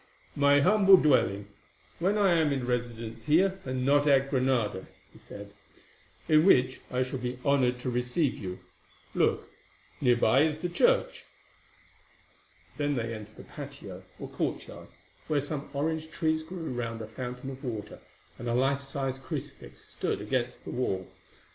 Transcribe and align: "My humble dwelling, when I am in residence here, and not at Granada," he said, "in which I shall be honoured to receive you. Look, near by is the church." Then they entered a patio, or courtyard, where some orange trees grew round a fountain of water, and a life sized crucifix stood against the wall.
"My 0.35 0.61
humble 0.61 0.97
dwelling, 0.97 1.47
when 1.99 2.17
I 2.17 2.31
am 2.33 2.51
in 2.51 2.65
residence 2.65 3.25
here, 3.25 3.59
and 3.65 3.85
not 3.85 4.07
at 4.07 4.31
Granada," 4.31 4.87
he 5.13 5.19
said, 5.19 5.53
"in 6.27 6.43
which 6.43 6.81
I 6.89 7.03
shall 7.03 7.19
be 7.19 7.37
honoured 7.45 7.77
to 7.81 7.89
receive 7.91 8.33
you. 8.35 8.57
Look, 9.13 9.47
near 10.01 10.15
by 10.15 10.41
is 10.41 10.57
the 10.57 10.69
church." 10.69 11.25
Then 12.77 12.95
they 12.95 13.13
entered 13.13 13.37
a 13.37 13.43
patio, 13.43 14.01
or 14.19 14.27
courtyard, 14.27 14.87
where 15.27 15.39
some 15.39 15.69
orange 15.71 16.09
trees 16.09 16.41
grew 16.41 16.73
round 16.73 16.99
a 17.03 17.07
fountain 17.07 17.51
of 17.51 17.63
water, 17.63 17.99
and 18.39 18.47
a 18.47 18.55
life 18.55 18.81
sized 18.81 19.21
crucifix 19.21 19.81
stood 19.89 20.19
against 20.19 20.63
the 20.63 20.71
wall. 20.71 21.07